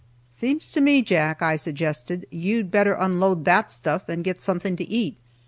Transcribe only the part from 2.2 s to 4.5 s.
"you'd better unload that stuff, and get